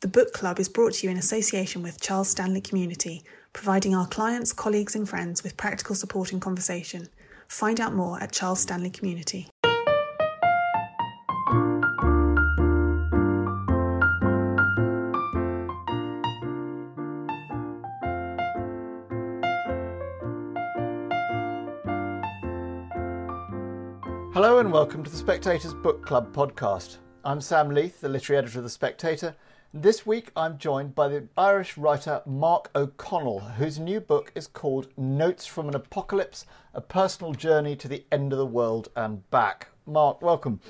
[0.00, 4.06] The book club is brought to you in association with Charles Stanley Community, providing our
[4.06, 7.08] clients, colleagues, and friends with practical support and conversation.
[7.48, 9.48] Find out more at Charles Stanley Community.
[24.32, 26.96] Hello and welcome to the Spectator's Book Club podcast.
[27.22, 29.36] I'm Sam Leith, the literary editor of The Spectator.
[29.72, 34.88] This week I'm joined by the Irish writer Mark O'Connell, whose new book is called
[34.96, 36.44] Notes from an Apocalypse
[36.74, 39.68] A Personal Journey to the End of the World and Back.
[39.86, 40.60] Mark, welcome.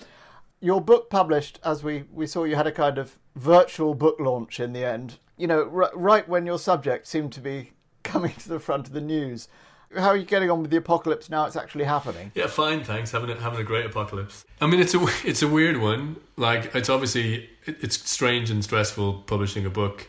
[0.61, 4.61] Your book published, as we, we saw, you had a kind of virtual book launch
[4.61, 5.19] in the end.
[5.39, 8.93] You know, r- right when your subject seemed to be coming to the front of
[8.93, 9.49] the news.
[9.97, 12.31] How are you getting on with the apocalypse now it's actually happening?
[12.35, 13.11] Yeah, fine, thanks.
[13.11, 14.45] Having a, having a great apocalypse.
[14.61, 16.17] I mean, it's a it's a weird one.
[16.37, 20.07] Like, it's obviously it's strange and stressful publishing a book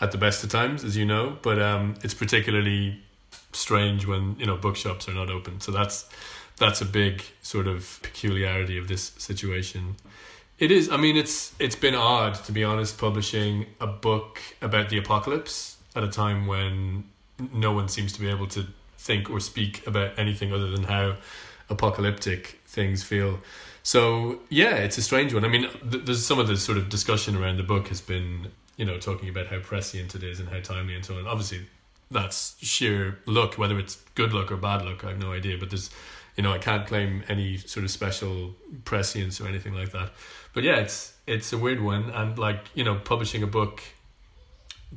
[0.00, 1.38] at the best of times, as you know.
[1.42, 3.00] But um, it's particularly
[3.52, 5.60] strange when you know bookshops are not open.
[5.60, 6.08] So that's
[6.58, 9.96] that's a big sort of peculiarity of this situation.
[10.58, 10.90] It is.
[10.90, 15.76] I mean, it's it's been odd to be honest, publishing a book about the apocalypse
[15.94, 17.04] at a time when
[17.52, 18.66] no one seems to be able to
[19.02, 21.16] think or speak about anything other than how
[21.68, 23.40] apocalyptic things feel.
[23.82, 25.44] So yeah, it's a strange one.
[25.44, 28.48] I mean, th- there's some of the sort of discussion around the book has been,
[28.76, 31.26] you know, talking about how prescient it is and how timely and so on.
[31.26, 31.66] Obviously,
[32.10, 33.58] that's sheer luck.
[33.58, 35.58] Whether it's good luck or bad luck, I have no idea.
[35.58, 35.90] But there's,
[36.36, 40.12] you know, I can't claim any sort of special prescience or anything like that.
[40.54, 43.82] But yeah, it's it's a weird one, and like you know, publishing a book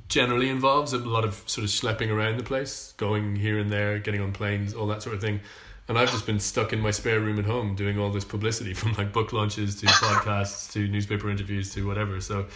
[0.08, 4.00] generally involves a lot of sort of schlepping around the place, going here and there,
[4.00, 5.40] getting on planes, all that sort of thing.
[5.88, 8.74] And I've just been stuck in my spare room at home doing all this publicity
[8.80, 12.20] from like book launches to podcasts to newspaper interviews to whatever.
[12.22, 12.48] So,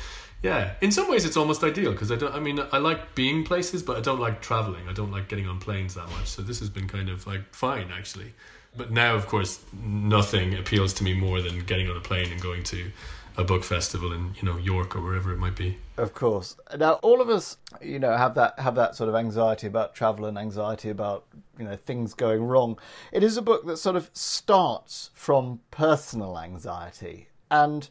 [0.41, 2.33] yeah, in some ways it's almost ideal because I don't.
[2.33, 4.87] I mean, I like being places, but I don't like traveling.
[4.87, 6.27] I don't like getting on planes that much.
[6.27, 8.33] So this has been kind of like fine actually.
[8.77, 12.39] But now, of course, nothing appeals to me more than getting on a plane and
[12.41, 12.91] going to
[13.39, 15.77] a book festival in you know York or wherever it might be.
[15.95, 16.57] Of course.
[16.77, 20.25] Now, all of us, you know, have that have that sort of anxiety about travel
[20.25, 21.25] and anxiety about
[21.57, 22.77] you know things going wrong.
[23.13, 27.89] It is a book that sort of starts from personal anxiety, and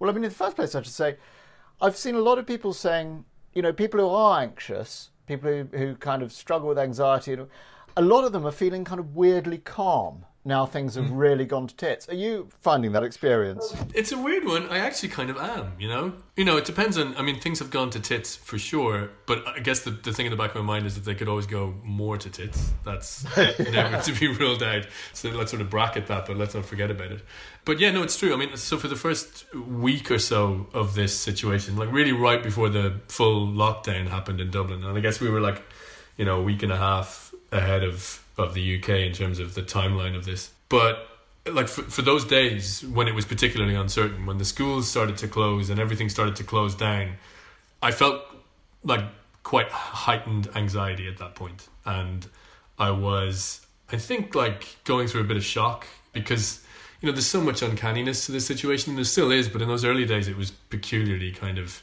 [0.00, 1.16] well, I mean, in the first place, I should say,
[1.80, 3.24] I've seen a lot of people saying,
[3.54, 7.36] you know, people who are anxious, people who, who kind of struggle with anxiety,
[7.96, 11.16] a lot of them are feeling kind of weirdly calm now things have hmm.
[11.16, 12.08] really gone to tits.
[12.08, 13.74] Are you finding that experience?
[13.94, 14.68] It's a weird one.
[14.70, 16.14] I actually kind of am, you know?
[16.36, 19.46] You know, it depends on, I mean, things have gone to tits for sure, but
[19.46, 21.28] I guess the, the thing in the back of my mind is that they could
[21.28, 22.72] always go more to tits.
[22.84, 24.86] That's never to be ruled out.
[25.12, 27.20] So let's sort of bracket that, but let's not forget about it.
[27.66, 28.32] But yeah, no, it's true.
[28.32, 32.42] I mean, so for the first week or so of this situation, like really right
[32.42, 35.62] before the full lockdown happened in Dublin, and I guess we were like,
[36.16, 39.54] you know, a week and a half ahead of of the UK in terms of
[39.54, 40.50] the timeline of this.
[40.68, 41.06] But
[41.46, 45.28] like for, for those days when it was particularly uncertain, when the schools started to
[45.28, 47.12] close and everything started to close down,
[47.82, 48.22] I felt
[48.84, 49.04] like
[49.42, 52.26] quite heightened anxiety at that point, and
[52.78, 56.64] I was, I think, like going through a bit of shock because
[57.00, 58.94] you know there's so much uncanniness to this situation.
[58.94, 61.82] There still is, but in those early days, it was peculiarly kind of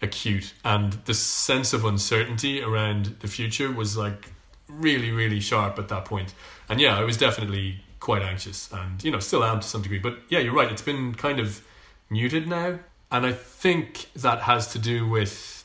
[0.00, 4.32] acute, and the sense of uncertainty around the future was like
[4.68, 6.34] really, really sharp at that point.
[6.68, 9.98] And yeah, I was definitely quite anxious and, you know, still am to some degree.
[9.98, 10.70] But yeah, you're right.
[10.70, 11.64] It's been kind of
[12.10, 12.78] muted now.
[13.10, 15.64] And I think that has to do with,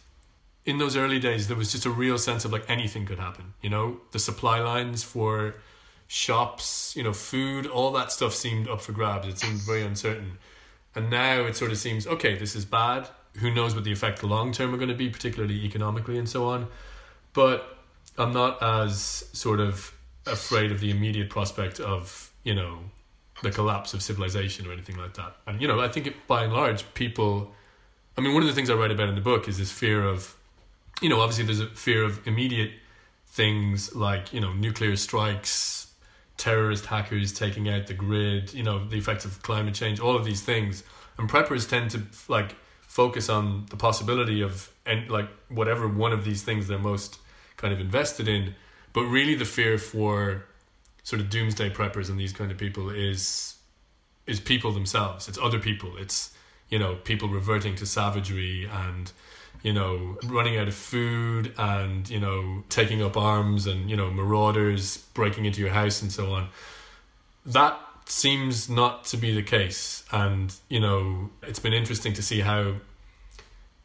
[0.66, 3.54] in those early days, there was just a real sense of like anything could happen.
[3.62, 5.56] You know, the supply lines for
[6.08, 9.28] shops, you know, food, all that stuff seemed up for grabs.
[9.28, 10.38] It seemed very uncertain.
[10.94, 13.08] And now it sort of seems, okay, this is bad.
[13.38, 16.46] Who knows what the effect long term are going to be, particularly economically and so
[16.46, 16.68] on.
[17.34, 17.81] But
[18.18, 19.94] I'm not as sort of
[20.26, 22.80] afraid of the immediate prospect of you know
[23.42, 25.36] the collapse of civilization or anything like that.
[25.48, 27.52] And you know, I think it, by and large, people.
[28.18, 30.04] I mean, one of the things I write about in the book is this fear
[30.06, 30.36] of,
[31.02, 32.72] you know, obviously there's a fear of immediate
[33.28, 35.92] things like you know nuclear strikes,
[36.38, 40.26] terrorist hackers taking out the grid, you know, the effects of climate change, all of
[40.26, 40.84] these things.
[41.18, 46.26] And preppers tend to like focus on the possibility of and like whatever one of
[46.26, 47.20] these things they're most
[47.62, 48.56] kind of invested in.
[48.94, 50.46] But really, the fear for
[51.04, 53.56] sort of doomsday preppers and these kind of people is
[54.28, 55.28] is people themselves.
[55.28, 55.98] It's other people.
[55.98, 56.36] It's
[56.70, 59.12] you know people reverting to savagery and
[59.64, 64.10] you know running out of food and you know taking up arms and you know
[64.12, 66.50] marauders breaking into your house and so on.
[67.46, 72.42] That seems not to be the case, and you know it's been interesting to see
[72.42, 72.76] how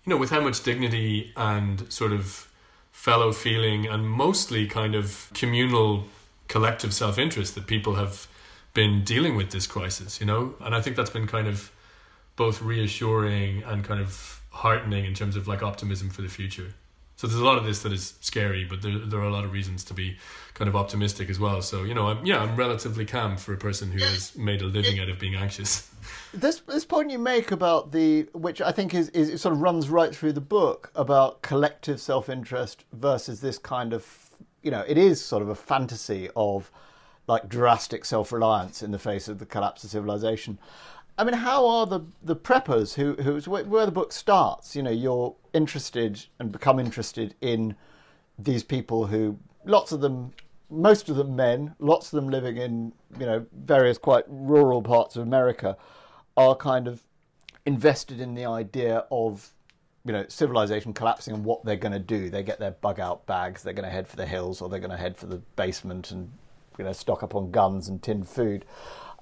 [0.07, 2.49] you know, with how much dignity and sort of
[2.97, 6.07] fellow feeling and mostly kind of communal
[6.49, 8.27] collective self interest that people have
[8.73, 10.55] been dealing with this crisis, you know?
[10.61, 11.71] And I think that's been kind of
[12.37, 16.73] both reassuring and kind of heartening in terms of like optimism for the future.
[17.17, 19.45] So there's a lot of this that is scary, but there there are a lot
[19.45, 20.19] of reasons to be
[20.53, 21.63] kind of optimistic as well.
[21.63, 24.67] So you know, I'm, yeah, I'm relatively calm for a person who has made a
[24.67, 25.91] living out of being anxious.
[26.33, 29.61] This this point you make about the which I think is is it sort of
[29.61, 34.31] runs right through the book about collective self interest versus this kind of
[34.63, 36.71] you know it is sort of a fantasy of
[37.27, 40.59] like drastic self reliance in the face of the collapse of civilization.
[41.19, 44.77] I mean, how are the the preppers who who's where the book starts?
[44.77, 47.75] You know, you're interested and become interested in
[48.39, 50.33] these people who lots of them,
[50.69, 55.17] most of them men, lots of them living in you know various quite rural parts
[55.17, 55.77] of America,
[56.37, 57.03] are kind of
[57.65, 59.53] invested in the idea of
[60.05, 62.29] you know civilization collapsing and what they're going to do.
[62.29, 63.63] They get their bug out bags.
[63.63, 66.11] They're going to head for the hills or they're going to head for the basement
[66.11, 66.31] and
[66.79, 68.67] you know stock up on guns and tinned food.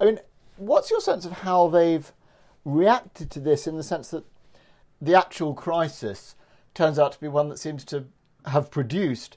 [0.00, 0.18] I mean
[0.56, 2.12] what's your sense of how they've
[2.64, 4.24] reacted to this in the sense that
[5.00, 6.34] the actual crisis
[6.74, 8.06] turns out to be one that seems to
[8.46, 9.36] have produced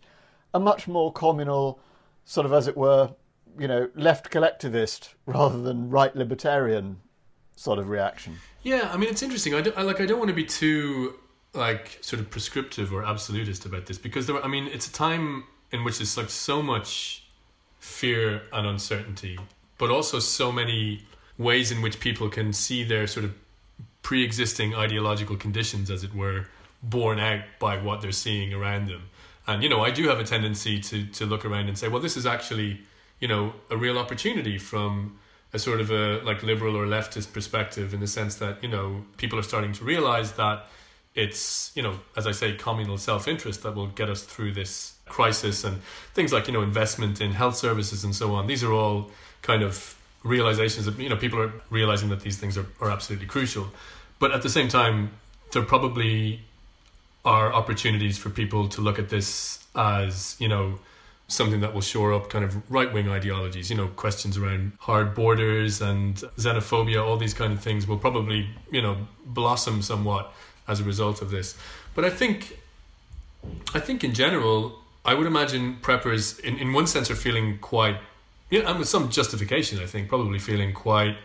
[0.54, 1.80] a much more communal,
[2.26, 3.14] sort of as it were,
[3.60, 6.98] you know, left collectivist rather than right libertarian
[7.56, 8.38] sort of reaction.
[8.64, 9.54] Yeah, I mean, it's interesting.
[9.54, 10.02] I, I like.
[10.02, 11.16] I don't want to be too
[11.54, 14.44] like sort of prescriptive or absolutist about this because there.
[14.44, 17.24] I mean, it's a time in which there's like so much
[17.80, 19.38] fear and uncertainty
[19.78, 21.04] but also so many
[21.38, 23.34] ways in which people can see their sort of
[24.02, 26.48] pre-existing ideological conditions as it were
[26.82, 29.04] borne out by what they're seeing around them.
[29.46, 32.02] And you know i do have a tendency to to look around and say well
[32.02, 32.82] this is actually
[33.22, 35.18] you know a real opportunity from
[35.54, 39.06] a sort of a like liberal or leftist perspective in the sense that you know
[39.16, 40.66] people are starting to realize that
[41.16, 45.64] it's you know as i say communal self-interest that will get us through this crisis
[45.64, 45.82] and
[46.14, 48.48] things like you know investment in health services and so on.
[48.48, 49.12] These are all
[49.48, 53.28] kind of realizations that you know people are realizing that these things are, are absolutely
[53.28, 53.68] crucial.
[54.20, 55.12] But at the same time
[55.54, 56.42] there probably
[57.24, 60.80] are opportunities for people to look at this as you know
[61.30, 65.14] something that will shore up kind of right wing ideologies you know questions around hard
[65.14, 68.96] borders and xenophobia all these kind of things will probably you know
[69.26, 70.34] blossom somewhat
[70.68, 71.48] as a result of this.
[71.96, 72.38] But i think
[73.74, 74.58] i think in general
[75.06, 77.98] i would imagine preppers in, in one sense are feeling quite
[78.50, 81.18] yeah, and with some justification, I think, probably feeling quite,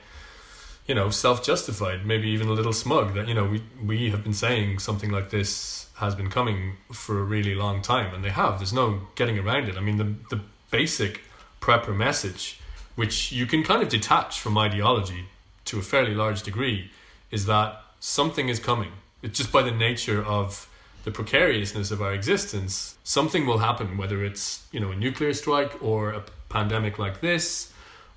[0.87, 4.35] you know, self-justified, maybe even a little smug that you know we we have been
[4.35, 8.59] saying something like this has been coming for a really long time, and they have.
[8.59, 9.77] There's no getting around it.
[9.77, 11.23] I mean, the the basic
[11.61, 12.59] prepper message,
[12.97, 15.27] which you can kind of detach from ideology
[15.67, 16.91] to a fairly large degree,
[17.31, 18.93] is that something is coming.
[19.23, 20.69] It's just by the nature of
[21.05, 25.83] the precariousness of our existence, something will happen, whether it's you know a nuclear strike
[25.83, 26.23] or a
[26.53, 27.73] pandemic like this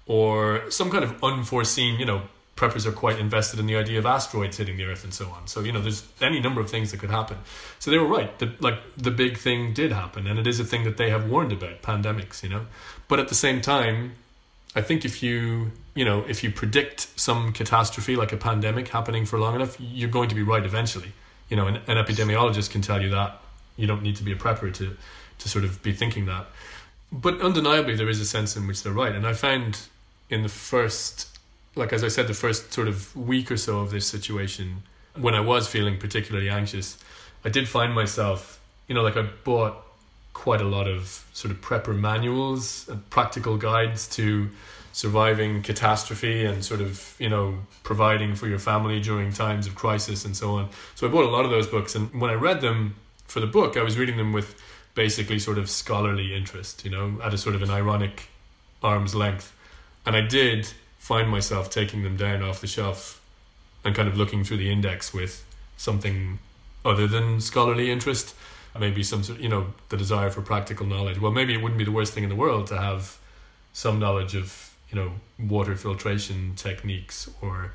[0.06, 2.22] or some kind of unforeseen, you know,
[2.56, 5.48] preppers are quite invested in the idea of asteroids hitting the earth and so on.
[5.48, 7.38] So, you know, there's any number of things that could happen.
[7.80, 8.38] So they were right.
[8.40, 11.30] The, like the big thing did happen and it is a thing that they have
[11.30, 12.66] warned about, pandemics, you know.
[13.08, 14.14] But at the same time,
[14.74, 19.26] I think if you, you know, if you predict some catastrophe like a pandemic happening
[19.26, 21.12] for long enough, you're going to be right eventually.
[21.50, 23.42] You know, an, an epidemiologist can tell you that.
[23.78, 24.96] You don't need to be a prepper to
[25.38, 26.48] to sort of be thinking that
[27.22, 29.16] but undeniably there is a sense in which they're right.
[29.16, 29.80] And i found
[30.30, 31.38] in the first
[31.76, 34.84] like as i said the first sort of week or so of this situation
[35.16, 36.98] when i was feeling particularly anxious
[37.44, 39.86] i did find myself you know like i bought
[40.34, 44.50] quite a lot of sort of prepper manuals and practical guides to
[44.92, 50.24] surviving catastrophe and sort of you know providing for your family during times of crisis
[50.24, 50.70] and so on.
[50.96, 51.96] So i bought a lot of those books.
[51.96, 52.96] And when i read them
[53.26, 54.62] for the book i was reading them with
[54.96, 58.30] basically sort of scholarly interest, you know, at a sort of an ironic
[58.82, 59.54] arm's length.
[60.06, 63.22] And I did find myself taking them down off the shelf
[63.84, 65.46] and kind of looking through the index with
[65.78, 66.40] something
[66.84, 68.34] other than scholarly interest,
[68.80, 71.20] maybe some sort, you know, the desire for practical knowledge.
[71.20, 73.18] Well, maybe it wouldn't be the worst thing in the world to have
[73.74, 77.74] some knowledge of, you know, water filtration techniques or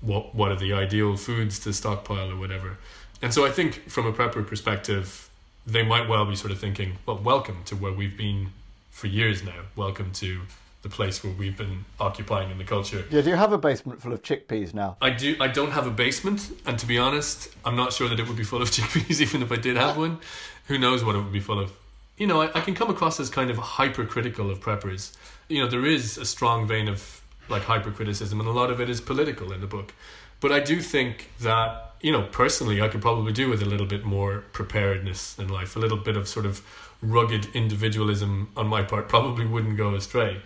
[0.00, 2.78] what what are the ideal foods to stockpile or whatever.
[3.20, 5.27] And so I think from a prepper perspective,
[5.68, 8.52] they might well be sort of thinking, well, welcome to where we've been
[8.90, 9.60] for years now.
[9.76, 10.40] Welcome to
[10.80, 13.04] the place where we've been occupying in the culture.
[13.10, 14.96] Yeah, do you have a basement full of chickpeas now?
[15.02, 15.36] I do.
[15.38, 18.36] I don't have a basement, and to be honest, I'm not sure that it would
[18.36, 20.20] be full of chickpeas, even if I did have one.
[20.68, 21.72] Who knows what it would be full of?
[22.16, 25.14] You know, I, I can come across as kind of hypercritical of preppers.
[25.48, 28.88] You know, there is a strong vein of like hypercriticism, and a lot of it
[28.88, 29.92] is political in the book.
[30.40, 33.86] But I do think that you know, personally, I could probably do with a little
[33.86, 36.62] bit more preparedness in life, a little bit of sort of
[37.02, 40.40] rugged individualism on my part probably wouldn't go astray.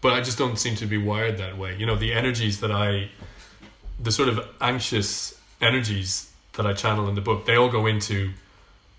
[0.00, 1.76] But I just don't seem to be wired that way.
[1.76, 3.10] You know, the energies that I,
[3.98, 8.32] the sort of anxious energies that I channel in the book, they all go into,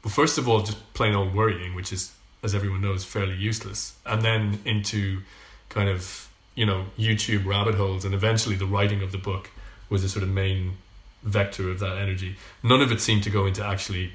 [0.03, 2.11] well, first of all, just plain old worrying, which is,
[2.43, 5.21] as everyone knows, fairly useless, and then into
[5.69, 9.51] kind of, you know, YouTube rabbit holes, and eventually the writing of the book
[9.89, 10.77] was a sort of main
[11.25, 12.37] vector of that energy.
[12.63, 14.13] None of it seemed to go into actually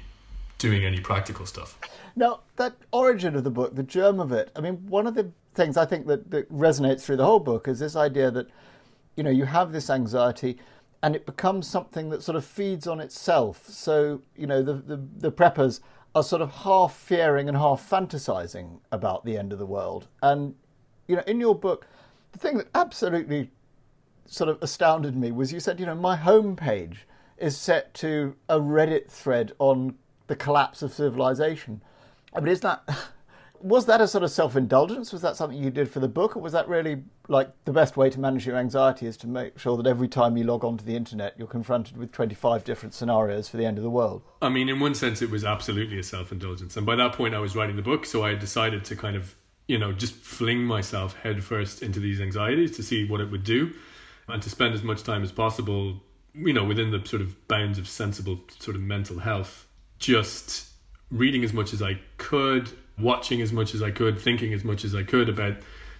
[0.57, 1.77] doing any practical stuff.
[2.15, 5.31] Now, that origin of the book, the germ of it, I mean, one of the
[5.53, 8.47] things I think that, that resonates through the whole book is this idea that,
[9.15, 10.57] you know, you have this anxiety
[11.03, 13.67] and it becomes something that sort of feeds on itself.
[13.67, 15.79] So, you know, the, the, the preppers
[16.13, 20.07] are sort of half fearing and half fantasizing about the end of the world.
[20.21, 20.55] And,
[21.07, 21.87] you know, in your book,
[22.33, 23.49] the thing that absolutely
[24.25, 26.99] sort of astounded me was you said, you know, my homepage
[27.37, 29.95] is set to a Reddit thread on
[30.27, 31.81] the collapse of civilization.
[32.33, 32.87] I mean, is that
[33.63, 35.11] was that a sort of self-indulgence?
[35.11, 37.97] Was that something you did for the book, or was that really like the best
[37.97, 40.83] way to manage your anxiety is to make sure that every time you log onto
[40.83, 44.21] the internet, you're confronted with 25 different scenarios for the end of the world?
[44.41, 47.39] I mean, in one sense, it was absolutely a self-indulgence, and by that point, I
[47.39, 49.35] was writing the book, so I decided to kind of,
[49.67, 53.73] you know, just fling myself headfirst into these anxieties to see what it would do,
[54.31, 56.01] and to spend as much time as possible,
[56.33, 59.67] you know, within the sort of bounds of sensible sort of mental health,
[59.99, 60.67] just
[61.09, 64.85] reading as much as I could, watching as much as I could, thinking as much
[64.85, 65.57] as I could about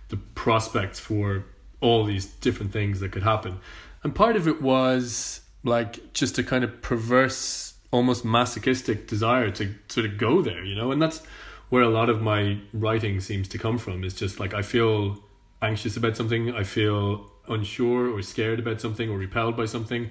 [0.09, 1.45] the prospects for
[1.81, 3.59] all these different things that could happen.
[4.03, 9.75] And part of it was like just a kind of perverse, almost masochistic desire to
[9.89, 11.21] sort of go there, you know, and that's
[11.69, 15.23] where a lot of my writing seems to come from is just like I feel
[15.61, 20.09] anxious about something, I feel unsure or scared about something or repelled by something,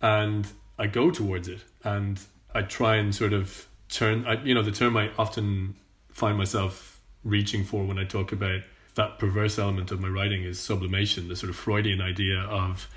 [0.00, 0.46] and
[0.78, 2.20] I go towards it and
[2.54, 5.76] I try and sort of turn I, you know the term I often
[6.10, 8.62] find myself reaching for when I talk about
[8.94, 12.88] that perverse element of my writing is sublimation the sort of Freudian idea of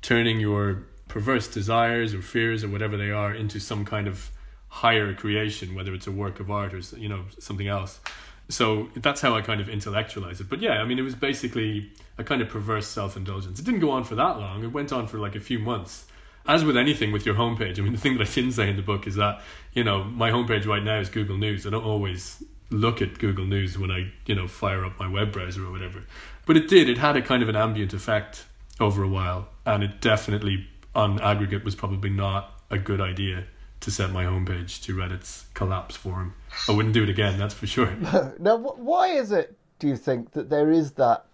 [0.00, 4.30] turning your perverse desires or fears or whatever they are into some kind of
[4.68, 8.00] higher creation whether it's a work of art or you know something else
[8.48, 11.90] so that's how I kind of intellectualize it but yeah I mean it was basically
[12.18, 15.06] a kind of perverse self-indulgence it didn't go on for that long it went on
[15.06, 16.06] for like a few months
[16.46, 18.76] as with anything with your homepage, I mean, the thing that I didn't say in
[18.76, 19.42] the book is that,
[19.74, 21.66] you know, my homepage right now is Google News.
[21.66, 25.32] I don't always look at Google News when I, you know, fire up my web
[25.32, 26.04] browser or whatever.
[26.46, 26.88] But it did.
[26.88, 28.44] It had a kind of an ambient effect
[28.80, 29.48] over a while.
[29.64, 33.44] And it definitely, on aggregate, was probably not a good idea
[33.82, 36.34] to set my homepage to Reddit's collapse forum.
[36.68, 37.92] I wouldn't do it again, that's for sure.
[38.38, 41.26] now, why is it, do you think, that there is that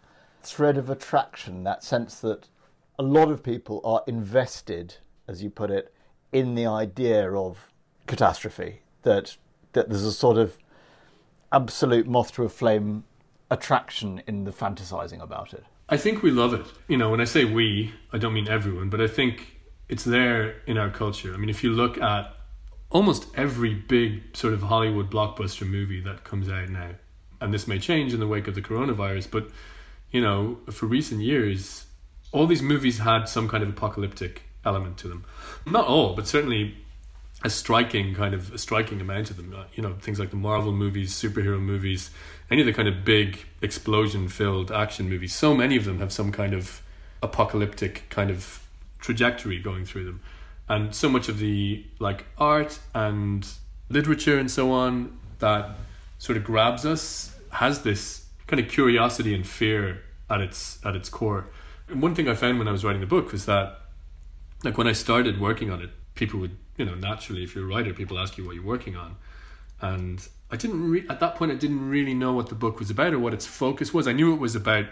[0.43, 2.49] thread of attraction, that sense that
[2.99, 5.93] a lot of people are invested, as you put it,
[6.33, 7.71] in the idea of
[8.07, 8.81] catastrophe.
[9.03, 9.37] That
[9.73, 10.59] that there's a sort of
[11.53, 13.05] absolute moth to a flame
[13.51, 15.65] attraction in the fantasizing about it.
[15.89, 16.67] I think we love it.
[16.89, 20.57] You know, when I say we, I don't mean everyone, but I think it's there
[20.67, 21.33] in our culture.
[21.33, 22.35] I mean, if you look at
[22.91, 26.91] almost every big sort of Hollywood blockbuster movie that comes out now,
[27.41, 29.51] and this may change in the wake of the coronavirus, but
[30.11, 31.87] you know, for recent years,
[32.33, 35.25] all these movies had some kind of apocalyptic element to them.
[35.67, 36.77] Not all, but certainly
[37.45, 39.55] a striking kind of a striking amount of them.
[39.57, 42.11] Uh, you know, things like the Marvel movies, superhero movies,
[42.51, 45.35] any of the kind of big explosion-filled action movies.
[45.35, 46.83] So many of them have some kind of
[47.23, 48.67] apocalyptic kind of
[48.99, 50.21] trajectory going through them,
[50.69, 53.47] and so much of the like art and
[53.89, 55.77] literature and so on that
[56.19, 61.09] sort of grabs us has this kind of curiosity and fear at its at its
[61.09, 61.47] core
[61.89, 63.81] And one thing I found when I was writing the book was that,
[64.63, 67.67] like, when I started working on it, people would, you know, naturally, if you're a
[67.67, 69.17] writer, people ask you what you're working on.
[69.81, 72.91] And I didn't, re- at that point, I didn't really know what the book was
[72.91, 74.07] about or what its focus was.
[74.07, 74.87] I knew it was about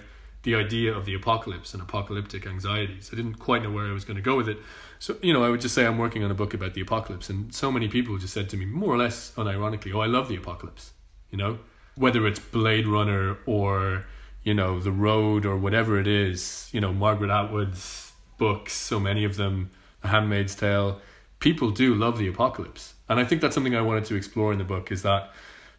[0.47, 3.11] the idea of the apocalypse and apocalyptic anxieties.
[3.13, 4.59] I didn't quite know where I was going to go with it.
[4.99, 7.29] So, you know, I would just say I'm working on a book about the apocalypse.
[7.29, 10.29] And so many people just said to me, more or less unironically, oh, I love
[10.29, 10.93] the apocalypse.
[11.31, 11.59] You know,
[11.97, 14.07] whether it's Blade Runner or
[14.47, 19.25] you know, The Road or whatever it is, you know, Margaret Atwood's books, so many
[19.25, 19.71] of them,
[20.05, 21.01] A Handmaid's Tale,
[21.41, 22.95] people do love the apocalypse.
[23.09, 25.33] And I think that's something I wanted to explore in the book is that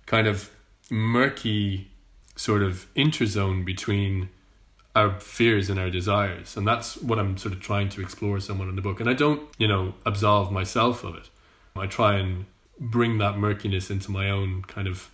[0.06, 0.52] kind of
[0.92, 1.92] murky
[2.36, 4.28] sort of interzone between
[4.98, 6.58] our fears and our desires.
[6.58, 9.00] And that's what I'm sort of trying to explore somewhat in the book.
[9.00, 11.30] And I don't, you know, absolve myself of it.
[11.76, 12.46] I try and
[12.80, 15.10] bring that murkiness into my own kind of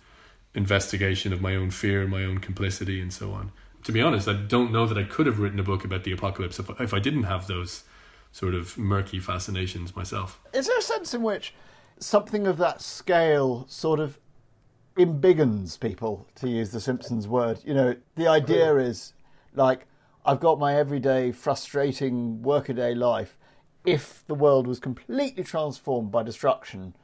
[0.54, 3.52] investigation of my own fear, and my own complicity, and so on.
[3.82, 6.12] To be honest, I don't know that I could have written a book about the
[6.12, 7.84] apocalypse if, if I didn't have those
[8.32, 10.40] sort of murky fascinations myself.
[10.52, 11.54] Is there a sense in which
[11.98, 14.18] something of that scale sort of
[14.96, 17.60] embiggens people, to use the Simpsons word?
[17.64, 19.12] You know, the idea is
[19.54, 19.86] like,
[20.24, 23.36] I've got my everyday frustrating workaday life.
[23.84, 26.94] If the world was completely transformed by destruction,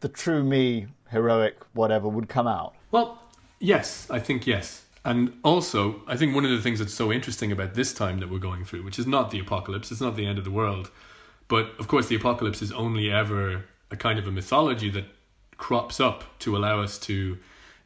[0.00, 2.74] the true me, heroic, whatever, would come out.
[2.90, 3.18] Well,
[3.58, 4.84] yes, I think yes.
[5.04, 8.30] And also, I think one of the things that's so interesting about this time that
[8.30, 10.90] we're going through, which is not the apocalypse, it's not the end of the world,
[11.48, 15.04] but of course, the apocalypse is only ever a kind of a mythology that
[15.56, 17.38] crops up to allow us to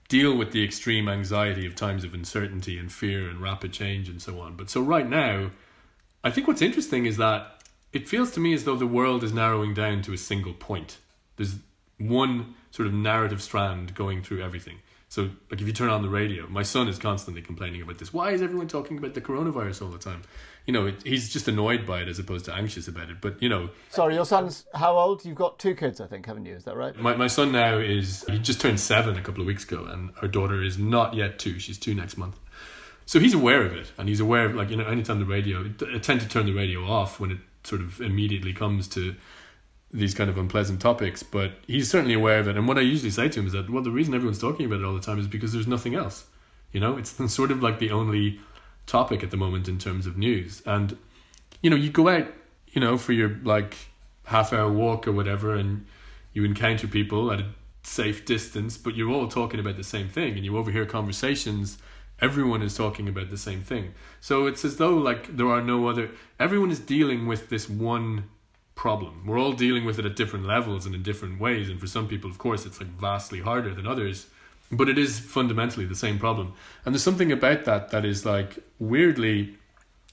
[0.09, 4.21] deal with the extreme anxiety of times of uncertainty and fear and rapid change and
[4.23, 4.57] so on.
[4.57, 5.51] But so, right now,
[6.23, 9.33] I think what's interesting is that it feels to me as though the world is
[9.33, 10.99] narrowing down to a single point.
[11.37, 11.57] There's
[11.99, 14.79] one sort of narrative strand going through everything.
[15.09, 18.13] So, like, if you turn on the radio, my son is constantly complaining about this.
[18.13, 20.23] Why is everyone talking about the coronavirus all the time?
[20.67, 23.21] You know, it, he's just annoyed by it as opposed to anxious about it.
[23.21, 23.71] But, you know.
[23.91, 25.25] Sorry, your son's how old?
[25.25, 26.57] You've got two kids, I think, haven't you?
[26.57, 26.97] Is that right?
[26.99, 30.11] My, my son now is, he just turned seven a couple of weeks ago, and
[30.23, 31.61] our daughter is not yet two.
[31.61, 32.41] She's two next month.
[33.07, 35.71] So he's aware of it, and he's aware of, like, you know, anytime the radio,
[35.95, 39.15] I tend to turn the radio off when it sort of immediately comes to
[39.93, 42.57] these kind of unpleasant topics, but he's certainly aware of it.
[42.57, 44.81] And what I usually say to him is that, well, the reason everyone's talking about
[44.81, 46.27] it all the time is because there's nothing else.
[46.73, 48.41] You know, it's sort of like the only
[48.87, 50.63] topic at the moment in terms of news.
[50.67, 50.97] And,
[51.63, 52.27] you know, you go out,
[52.69, 53.77] you know, for your like
[54.25, 55.87] half hour walk or whatever, and
[56.33, 57.47] you encounter people at a
[57.83, 61.79] safe distance, but you're all talking about the same thing, and you overhear conversations.
[62.21, 63.95] Everyone is talking about the same thing.
[64.21, 66.11] So it's as though like there are no other.
[66.41, 68.25] Everyone is dealing with this one
[68.77, 69.25] problem.
[69.27, 71.69] We're all dealing with it at different levels and in different ways.
[71.69, 74.27] And for some people, of course, it's like vastly harder than others.
[74.71, 76.53] But it is fundamentally the same problem.
[76.85, 79.57] And there's something about that that is like weirdly,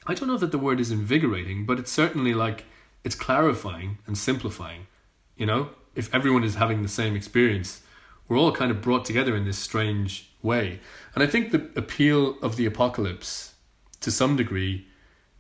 [0.08, 2.66] I don't know that the word is invigorating, but it's certainly like
[3.04, 4.88] it's clarifying and simplifying.
[5.36, 7.82] You know, if everyone is having the same experience,
[8.28, 10.80] we're all kind of brought together in this strange way.
[11.16, 13.54] And I think the appeal of the apocalypse
[14.00, 14.88] to some degree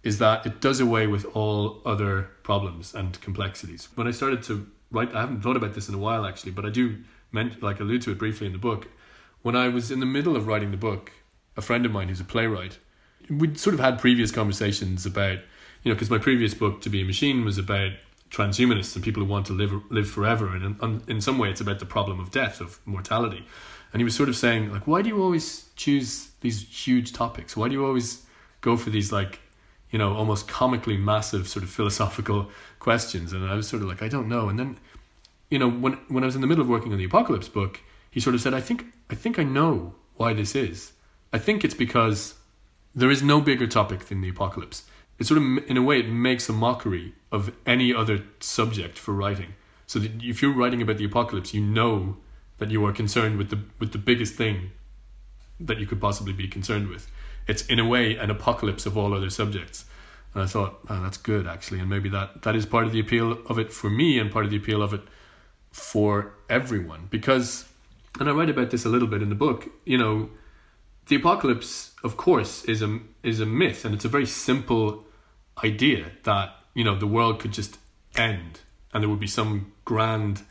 [0.03, 3.87] is that it does away with all other problems and complexities.
[3.95, 6.65] When I started to write, I haven't thought about this in a while actually, but
[6.65, 6.97] I do
[7.31, 8.89] meant like allude to it briefly in the book.
[9.41, 11.11] When I was in the middle of writing the book,
[11.55, 12.77] a friend of mine who's a playwright,
[13.29, 15.39] we'd sort of had previous conversations about,
[15.83, 17.91] you know, because my previous book, To Be a Machine, was about
[18.29, 21.61] transhumanists and people who want to live live forever, and in, in some way, it's
[21.61, 23.45] about the problem of death, of mortality.
[23.91, 27.55] And he was sort of saying, like, why do you always choose these huge topics?
[27.55, 28.25] Why do you always
[28.61, 29.39] go for these like
[29.93, 33.31] you know, almost comically massive sort of philosophical questions.
[33.31, 34.49] And I was sort of like, I don't know.
[34.49, 34.77] And then,
[35.51, 37.79] you know, when when I was in the middle of working on the Apocalypse book,
[38.09, 40.93] he sort of said, I think I think I know why this is.
[41.31, 42.33] I think it's because
[42.95, 44.83] there is no bigger topic than the apocalypse.
[45.19, 49.13] It sort of, in a way, it makes a mockery of any other subject for
[49.13, 49.53] writing.
[49.87, 52.17] So that if you're writing about the apocalypse, you know
[52.57, 54.71] that you are concerned with the with the biggest thing
[55.59, 57.07] that you could possibly be concerned with
[57.47, 59.85] it's in a way an apocalypse of all other subjects.
[60.33, 62.99] And I thought, oh, that's good actually, and maybe that that is part of the
[62.99, 65.01] appeal of it for me, and part of the appeal of it
[65.71, 67.07] for everyone.
[67.09, 67.65] Because,
[68.19, 69.69] and I write about this a little bit in the book.
[69.85, 70.29] You know,
[71.07, 75.05] the apocalypse, of course, is a is a myth, and it's a very simple
[75.63, 77.77] idea that you know the world could just
[78.15, 78.61] end,
[78.93, 80.41] and there would be some grand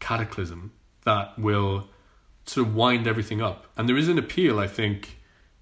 [0.00, 0.72] cataclysm
[1.04, 1.88] that will
[2.46, 3.66] sort of wind everything up.
[3.76, 5.16] And there is an appeal, I think,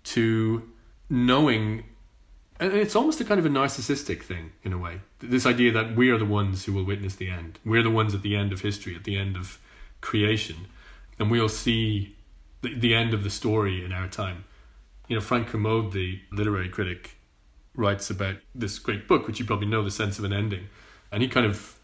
[0.05, 0.69] to
[1.11, 1.85] knowing
[2.61, 5.01] and it's almost a kind of a narcissistic thing in a way.
[5.21, 7.61] This idea that we are the ones who will witness the end.
[7.65, 9.61] We're the ones at the end of history at the end of
[10.01, 10.67] creation.
[11.21, 12.17] And we'll see
[12.63, 14.45] the, the end of the story in our time.
[15.07, 17.17] You know frank kermode the literary critic
[17.75, 20.69] writes about this great book which you probably know the sense of an ending.
[21.13, 21.79] And he kind of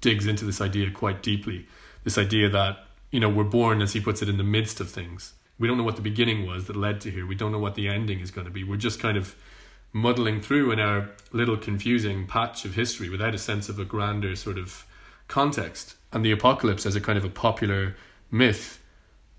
[0.00, 1.66] digs into this idea quite deeply.
[2.02, 4.90] This idea that you know we're born as he puts it in the midst of
[4.90, 7.26] things we don't know what the beginning was that led to here.
[7.26, 8.64] We don't know what the ending is going to be.
[8.64, 9.34] We're just kind of
[9.92, 14.36] muddling through in our little confusing patch of history without a sense of a grander
[14.36, 14.86] sort of
[15.26, 15.96] context.
[16.12, 17.96] And the apocalypse, as a kind of a popular
[18.30, 18.82] myth,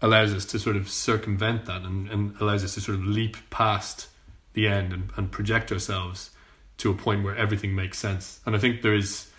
[0.02, 3.38] allows us to sort of circumvent that and, and allows us to sort of leap
[3.50, 4.08] past
[4.54, 6.32] the end and, and project ourselves
[6.78, 8.40] to a point where everything makes sense.
[8.46, 9.30] And I think there is,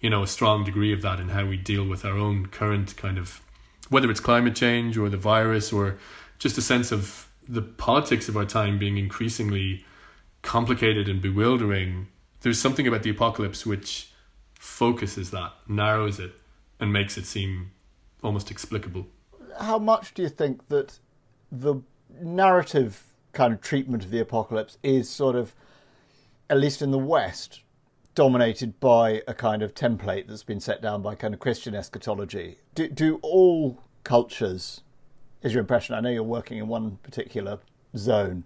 [0.00, 2.96] you know, a strong degree of that in how we deal with our own current
[2.96, 3.40] kind of
[3.88, 5.98] whether it's climate change or the virus or
[6.38, 9.84] just a sense of the politics of our time being increasingly
[10.42, 12.08] complicated and bewildering,
[12.40, 14.10] there's something about the apocalypse which
[14.54, 16.32] focuses that, narrows it,
[16.80, 17.70] and makes it seem
[18.22, 19.06] almost explicable.
[19.58, 20.98] How much do you think that
[21.50, 21.76] the
[22.20, 25.54] narrative kind of treatment of the apocalypse is sort of,
[26.50, 27.60] at least in the West,
[28.16, 32.58] dominated by a kind of template that's been set down by kind of Christian eschatology.
[32.74, 34.80] Do, do all cultures,
[35.42, 35.94] is your impression?
[35.94, 37.58] I know you're working in one particular
[37.94, 38.44] zone,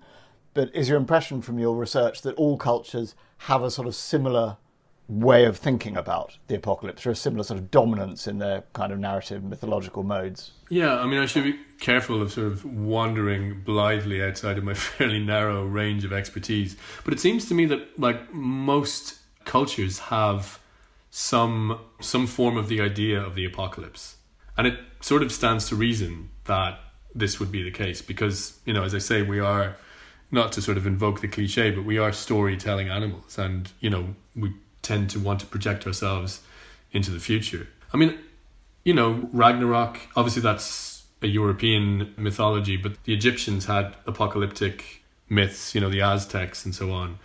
[0.52, 4.58] but is your impression from your research that all cultures have a sort of similar
[5.06, 8.92] way of thinking about the apocalypse or a similar sort of dominance in their kind
[8.92, 10.50] of narrative mythological modes?
[10.68, 14.74] Yeah, I mean, I should be careful of sort of wandering blithely outside of my
[14.74, 16.76] fairly narrow range of expertise.
[17.04, 19.19] But it seems to me that, like, most
[19.50, 20.60] cultures have
[21.10, 24.16] some some form of the idea of the apocalypse.
[24.56, 26.78] And it sort of stands to reason that
[27.14, 29.76] this would be the case because, you know, as I say, we are
[30.30, 34.14] not to sort of invoke the cliche, but we are storytelling animals and, you know,
[34.36, 36.42] we tend to want to project ourselves
[36.92, 37.66] into the future.
[37.92, 38.16] I mean,
[38.84, 45.80] you know, Ragnarok, obviously that's a European mythology, but the Egyptians had apocalyptic myths, you
[45.80, 47.18] know, the Aztecs and so on.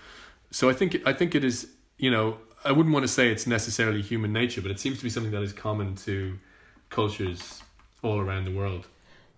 [0.49, 3.47] So I think I think it is, you know, I wouldn't want to say it's
[3.47, 6.39] necessarily human nature, but it seems to be something that is common to
[6.89, 7.61] cultures
[8.01, 8.87] all around the world.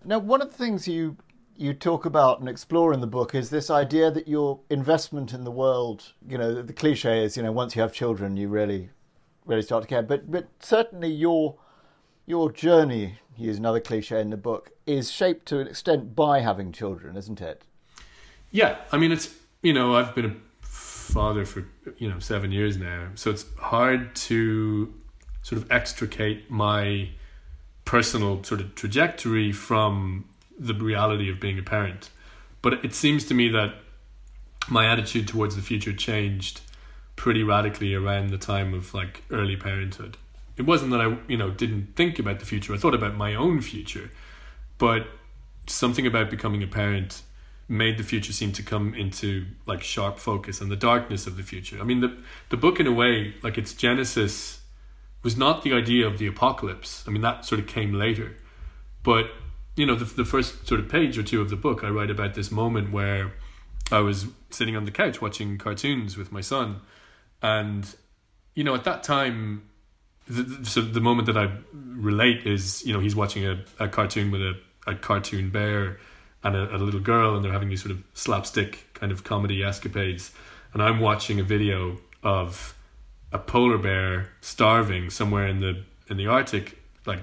[0.04, 1.16] Now, one of the things you
[1.56, 5.42] you talk about and explore in the book is this idea that your investment in
[5.42, 8.90] the world, you know, the cliche is, you know, once you have children, you really,
[9.44, 10.02] really start to care.
[10.02, 11.56] But but certainly your
[12.26, 16.72] your journey, use another cliche in the book, is shaped to an extent by having
[16.72, 17.62] children, isn't it?
[18.50, 20.36] Yeah, I mean, it's you know, I've been a
[21.08, 21.64] father for
[21.96, 24.92] you know seven years now, so it's hard to
[25.42, 27.08] sort of extricate my
[27.84, 30.24] personal sort of trajectory from
[30.58, 32.10] the reality of being a parent.
[32.60, 33.76] But it seems to me that
[34.68, 36.60] my attitude towards the future changed
[37.16, 40.16] pretty radically around the time of like early parenthood.
[40.56, 42.74] It wasn't that I, you know, didn't think about the future.
[42.74, 44.10] I thought about my own future,
[44.76, 45.06] but
[45.66, 47.22] something about becoming a parent
[47.68, 51.42] made the future seem to come into like sharp focus and the darkness of the
[51.42, 51.78] future.
[51.80, 52.16] I mean, the
[52.48, 54.60] the book in a way, like its genesis,
[55.22, 57.04] was not the idea of the apocalypse.
[57.06, 58.36] I mean, that sort of came later,
[59.02, 59.30] but
[59.76, 62.10] you know, the, the first sort of page or two of the book, I write
[62.10, 63.34] about this moment where
[63.92, 66.80] I was sitting on the couch watching cartoons with my son,
[67.42, 67.94] and
[68.54, 69.68] you know, at that time,
[70.26, 74.30] the, so the moment that I relate is, you know, he's watching a, a cartoon
[74.30, 74.54] with a,
[74.86, 76.00] a cartoon bear
[76.42, 79.62] and a, a little girl, and they're having these sort of slapstick kind of comedy
[79.62, 80.32] escapades,
[80.72, 82.74] and I'm watching a video of
[83.32, 87.20] a polar bear starving somewhere in the in the Arctic, like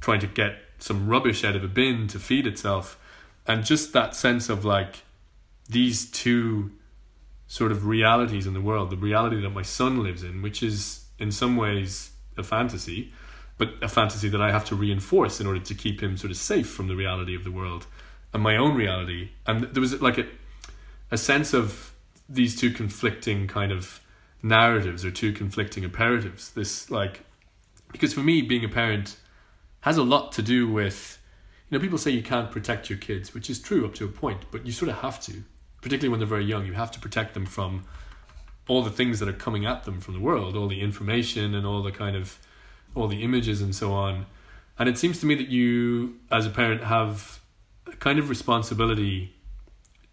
[0.00, 2.98] trying to get some rubbish out of a bin to feed itself.
[3.46, 5.02] And just that sense of like
[5.68, 6.72] these two
[7.46, 11.06] sort of realities in the world the reality that my son lives in which is
[11.18, 13.12] in some ways a fantasy
[13.58, 16.36] but a fantasy that I have to reinforce in order to keep him sort of
[16.36, 17.86] safe from the reality of the world
[18.32, 20.26] and my own reality and there was like a
[21.10, 21.92] a sense of
[22.28, 24.00] these two conflicting kind of
[24.42, 26.50] narratives or two conflicting imperatives.
[26.52, 27.24] This like
[27.92, 29.16] because for me being a parent
[29.80, 31.18] has a lot to do with
[31.68, 34.08] you know people say you can't protect your kids which is true up to a
[34.08, 35.42] point but you sort of have to
[35.82, 36.66] particularly when they're very young.
[36.66, 37.84] You have to protect them from
[38.68, 41.66] all the things that are coming at them from the world all the information and
[41.66, 42.38] all the kind of
[42.94, 44.26] all the images and so on.
[44.78, 47.39] And it seems to me that you as a parent have
[47.86, 49.34] a kind of responsibility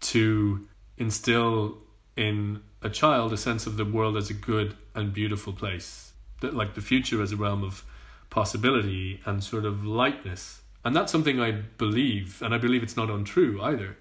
[0.00, 1.78] to instill
[2.16, 6.54] in a child a sense of the world as a good and beautiful place that
[6.54, 7.84] like the future as a realm of
[8.30, 10.60] possibility and sort of lightness.
[10.84, 13.96] And that's something I believe, and I believe it's not untrue either.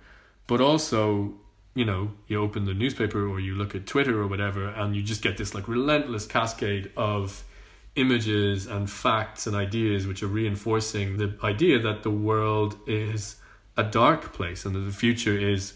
[0.46, 1.34] But also,
[1.74, 5.02] you know, you open the newspaper or you look at Twitter or whatever, and you
[5.02, 7.44] just get this like relentless cascade of
[7.96, 13.38] images and facts and ideas which are reinforcing the idea that the world is
[13.78, 15.74] a dark place and that the future is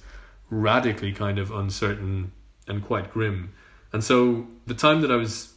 [0.49, 2.31] radically kind of uncertain
[2.67, 3.53] and quite grim.
[3.93, 5.53] And so the time that I was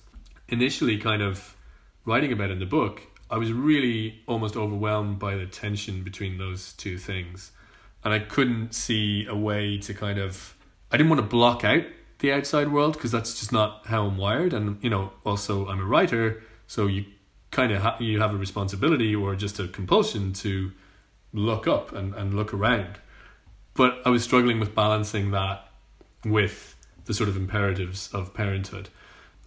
[0.48, 1.56] initially kind of
[2.04, 6.72] writing about in the book, I was really almost overwhelmed by the tension between those
[6.74, 7.52] two things.
[8.04, 10.54] And I couldn't see a way to kind of.
[10.92, 11.82] I didn't want to block out
[12.18, 14.52] the outside world because that's just not how I'm wired.
[14.52, 17.06] And, you know, also I'm a writer, so you
[17.50, 20.72] kind of ha- you have a responsibility or just a compulsion to
[21.34, 22.98] look up and, and look around.
[23.74, 25.68] But I was struggling with balancing that
[26.24, 28.88] with the sort of imperatives of parenthood.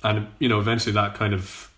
[0.03, 1.71] And, you know, eventually that kind of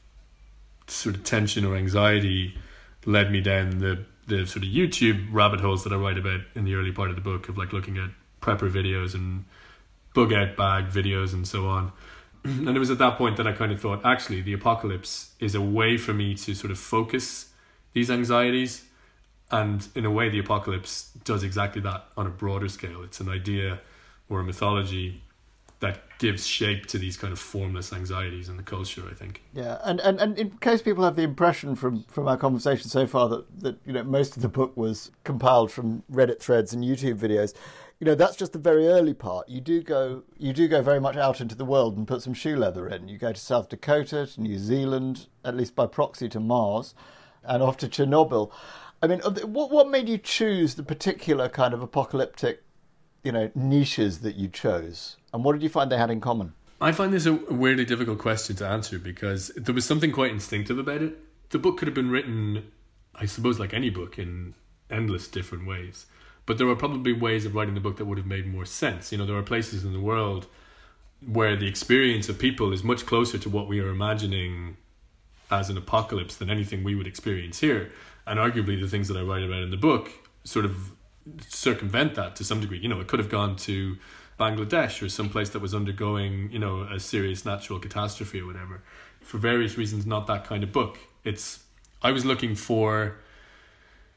[0.88, 2.58] sort of tension or anxiety
[3.06, 6.64] led me down the the sort of YouTube rabbit holes that I write about in
[6.64, 9.44] the early part of the book of like looking at prepper videos and
[10.14, 11.92] bug out bag videos and so on.
[12.44, 15.56] And it was at that point that I kind of thought, actually, the apocalypse is
[15.56, 17.50] a way for me to sort of focus
[17.92, 18.86] these anxieties.
[19.52, 23.04] And in a way, the apocalypse does exactly that on a broader scale.
[23.04, 23.80] It's an idea
[24.30, 25.24] or a mythology
[25.80, 29.04] that gives shape to these kind of formless anxieties in the culture.
[29.10, 29.42] I think.
[29.54, 33.08] Yeah, and, and, and in case people have the impression from, from our conversation so
[33.08, 36.84] far that, that you know most of the book was compiled from Reddit threads and
[36.84, 37.54] YouTube videos,
[38.00, 39.48] you know that's just the very early part.
[39.48, 42.34] You do go you do go very much out into the world and put some
[42.34, 43.08] shoe leather in.
[43.08, 46.94] You go to South Dakota, to New Zealand, at least by proxy to Mars,
[47.44, 48.52] and off to Chernobyl.
[49.02, 52.64] I mean, uh, what what made you choose the particular kind of apocalyptic,
[53.24, 55.18] you know, niches that you chose?
[55.34, 56.54] And what did you find they had in common?
[56.82, 60.80] I find this a weirdly difficult question to answer because there was something quite instinctive
[60.80, 61.18] about it.
[61.50, 62.72] The book could have been written,
[63.16, 64.54] I suppose, like any book, in
[64.90, 66.06] endless different ways.
[66.46, 69.12] But there are probably ways of writing the book that would have made more sense.
[69.12, 70.48] You know, there are places in the world
[71.26, 74.78] where the experience of people is much closer to what we are imagining
[75.52, 77.92] as an apocalypse than anything we would experience here.
[78.30, 80.12] And arguably, the things that I write about in the book
[80.44, 80.92] sort of
[81.48, 82.80] circumvent that to some degree.
[82.80, 83.98] You know, it could have gone to
[84.40, 88.82] Bangladesh or some place that was undergoing, you know, a serious natural catastrophe or whatever.
[89.22, 90.98] For various reasons, not that kind of book.
[91.24, 91.64] It's
[92.02, 93.18] I was looking for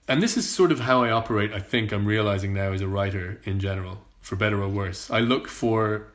[0.09, 2.89] and this is sort of how I operate, I think I'm realizing now as a
[2.89, 5.11] writer in general, for better or worse.
[5.11, 6.09] I look for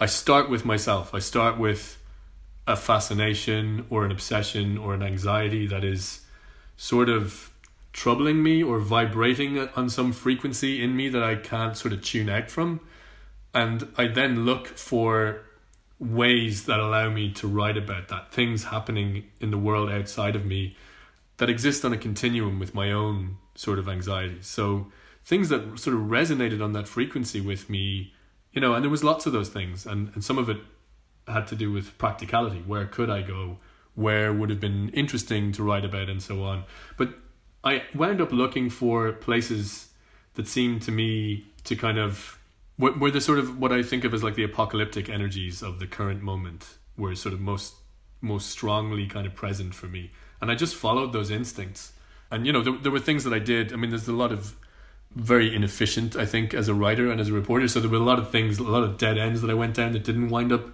[0.00, 1.14] I start with myself.
[1.14, 1.98] I start with
[2.66, 6.21] a fascination or an obsession or an anxiety that is
[6.76, 7.52] sort of
[7.92, 12.28] troubling me or vibrating on some frequency in me that I can't sort of tune
[12.28, 12.80] out from.
[13.54, 15.42] And I then look for
[15.98, 20.44] ways that allow me to write about that things happening in the world outside of
[20.44, 20.76] me
[21.36, 24.90] that exist on a continuum with my own sort of anxieties so
[25.24, 28.12] things that sort of resonated on that frequency with me
[28.50, 30.56] you know and there was lots of those things and, and some of it
[31.26, 32.62] had to do with practicality.
[32.66, 33.58] Where could i go
[33.94, 36.64] where would have been interesting to write about and so on
[36.96, 37.14] but
[37.64, 39.88] i wound up looking for places
[40.34, 42.38] that seemed to me to kind of
[42.78, 45.86] were, the sort of what I think of as like the apocalyptic energies of the
[45.86, 47.74] current moment were sort of most
[48.20, 51.92] most strongly kind of present for me, and I just followed those instincts.
[52.30, 53.72] And you know, there, there were things that I did.
[53.72, 54.56] I mean, there's a lot of
[55.14, 57.68] very inefficient, I think, as a writer and as a reporter.
[57.68, 59.74] So there were a lot of things, a lot of dead ends that I went
[59.74, 60.70] down that didn't wind up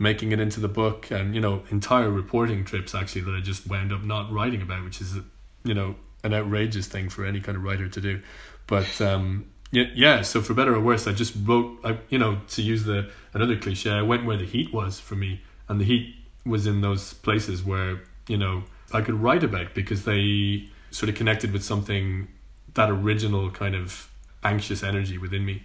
[0.00, 3.68] making it into the book, and you know, entire reporting trips actually that I just
[3.68, 5.16] wound up not writing about, which is
[5.62, 8.20] you know an outrageous thing for any kind of writer to do.
[8.66, 10.22] But um, yeah, yeah.
[10.22, 11.78] So for better or worse, I just wrote.
[11.84, 15.14] I, you know, to use the another cliche, I went where the heat was for
[15.14, 19.74] me, and the heat was in those places where you know I could write about
[19.74, 22.28] because they sort of connected with something
[22.74, 24.10] that original kind of
[24.42, 25.64] anxious energy within me.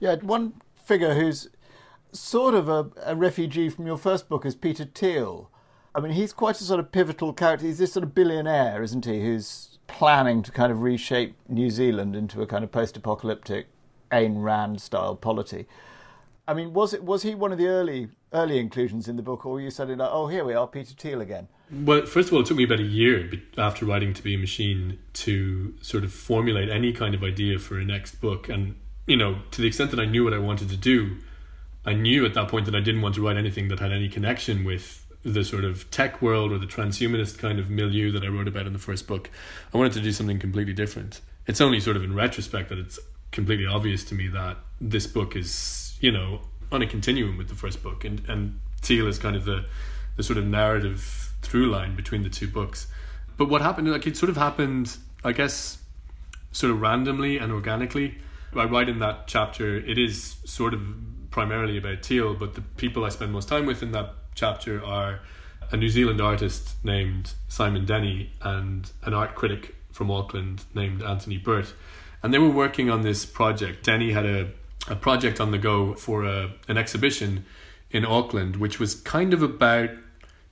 [0.00, 1.48] Yeah, one figure who's
[2.18, 5.50] sort of a, a refugee from your first book is Peter Thiel.
[5.94, 7.66] I mean, he's quite a sort of pivotal character.
[7.66, 9.22] He's this sort of billionaire, isn't he?
[9.22, 13.68] Who's planning to kind of reshape New Zealand into a kind of post-apocalyptic
[14.10, 15.66] Ayn Rand style polity.
[16.48, 19.44] I mean, was it was he one of the early early inclusions in the book,
[19.44, 21.48] or you suddenly like, oh, here we are, Peter Thiel again?
[21.70, 24.38] Well, first of all, it took me about a year after writing To Be a
[24.38, 28.76] Machine to sort of formulate any kind of idea for a next book, and
[29.06, 31.16] you know, to the extent that I knew what I wanted to do,
[31.86, 34.08] I knew at that point that I didn't want to write anything that had any
[34.08, 38.28] connection with the sort of tech world or the transhumanist kind of milieu that I
[38.28, 39.30] wrote about in the first book.
[39.72, 41.20] I wanted to do something completely different.
[41.46, 42.98] It's only sort of in retrospect that it's
[43.30, 47.54] completely obvious to me that this book is, you know, on a continuum with the
[47.54, 49.66] first book, and and Thiel is kind of the
[50.16, 52.88] the sort of narrative through line between the two books.
[53.36, 55.78] But what happened, like it sort of happened, I guess,
[56.52, 58.18] sort of randomly and organically.
[58.54, 60.80] I write in that chapter, it is sort of
[61.36, 65.20] primarily about Thiel, but the people I spend most time with in that chapter are
[65.70, 71.36] a New Zealand artist named Simon Denny and an art critic from Auckland named Anthony
[71.36, 71.74] Byrt.
[72.22, 73.84] And they were working on this project.
[73.84, 74.48] Denny had a,
[74.88, 77.44] a project on the go for a, an exhibition
[77.90, 79.90] in Auckland, which was kind of about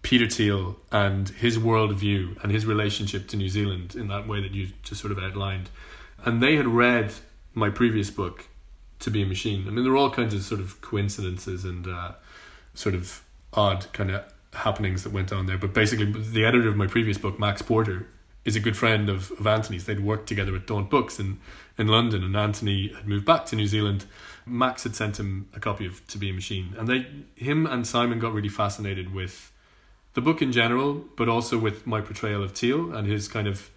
[0.03, 4.53] Peter Thiel and his worldview and his relationship to New Zealand in that way that
[4.53, 5.71] you just sort of outlined.
[6.27, 7.15] And they had read
[7.55, 8.49] my previous book,
[9.05, 9.69] To Be a Machine.
[9.69, 12.13] I mean, there were all kinds of sort of coincidences and uh,
[12.73, 15.59] sort of odd kind of happenings that went on there.
[15.59, 18.07] But basically, the editor of my previous book, Max Porter,
[18.47, 19.85] is a good friend of, of Anthony's.
[19.85, 21.39] They'd worked together at Daunt Books in,
[21.77, 24.07] in London, and Anthony had moved back to New Zealand.
[24.47, 27.87] Max had sent him a copy of To Be a Machine, and they, him and
[27.87, 29.53] Simon got really fascinated with
[30.15, 33.69] the book in general, but also with my portrayal of Thiel and his kind of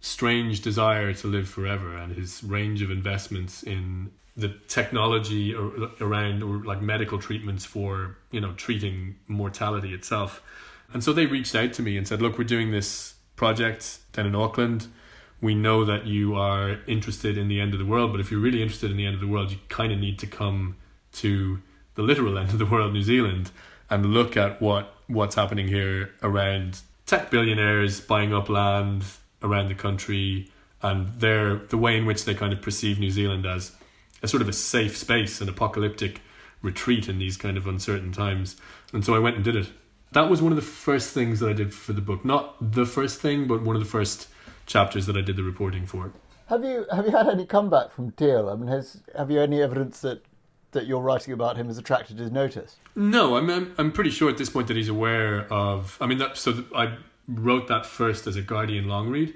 [0.00, 6.64] strange desire to live forever and his range of investments in the technology around or
[6.64, 10.42] like medical treatments for you know treating mortality itself.
[10.92, 14.26] And so they reached out to me and said look we're doing this project down
[14.26, 14.88] in auckland.
[15.40, 18.40] We know that you are interested in the end of the world but if you're
[18.40, 20.76] really interested in the end of the world you kind of need to come
[21.12, 21.60] to
[21.94, 23.50] the literal end of the world, New Zealand,
[23.90, 29.04] and look at what what's happening here around tech billionaires buying up land
[29.42, 33.44] around the country and their the way in which they kind of perceive New Zealand
[33.44, 33.72] as
[34.22, 36.20] a sort of a safe space, an apocalyptic
[36.62, 38.56] retreat in these kind of uncertain times.
[38.92, 39.68] And so I went and did it.
[40.12, 42.24] That was one of the first things that I did for the book.
[42.24, 44.28] Not the first thing, but one of the first
[44.66, 46.12] chapters that I did the reporting for.
[46.48, 48.50] Have you have you had any comeback from Thiel?
[48.50, 50.22] I mean, has have you any evidence that
[50.72, 52.76] that you're writing about him has attracted his notice?
[52.94, 55.96] No, I'm I'm, I'm pretty sure at this point that he's aware of.
[56.00, 59.34] I mean, that so I wrote that first as a Guardian long read,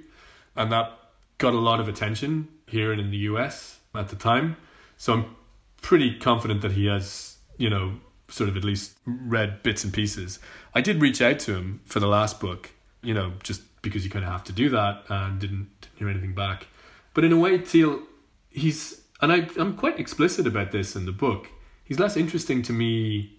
[0.57, 0.93] and that
[1.39, 4.57] got a lot of attention here and in the US at the time.
[4.97, 5.37] So I'm
[5.83, 10.39] pretty confident that he has, you know, sort of at least read bits and pieces.
[10.75, 14.11] I did reach out to him for the last book, you know, just because you
[14.11, 16.67] kind of have to do that, and didn't, didn't hear anything back.
[17.15, 18.03] But in a way, Thiel,
[18.51, 21.49] he's and I, I'm quite explicit about this in the book.
[21.85, 23.39] He's less interesting to me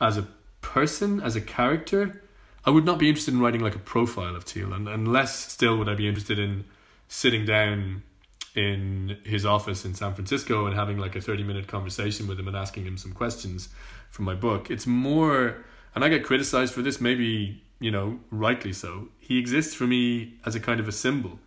[0.00, 0.28] as a
[0.62, 2.22] person, as a character.
[2.64, 5.52] I would not be interested in writing like a profile of Thiel, and, and less
[5.52, 6.64] still would I be interested in
[7.08, 8.02] sitting down
[8.56, 12.48] in his office in San Francisco and having like a 30 minute conversation with him
[12.48, 13.68] and asking him some questions
[14.10, 14.70] from my book.
[14.70, 15.64] It's more,
[15.94, 19.08] and I get criticized for this, maybe, you know, rightly so.
[19.18, 21.38] He exists for me as a kind of a symbol